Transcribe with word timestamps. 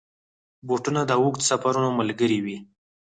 بوټونه 0.67 1.01
د 1.05 1.11
اوږدو 1.21 1.47
سفرونو 1.49 1.89
ملګري 1.99 2.39
وي. 2.45 2.57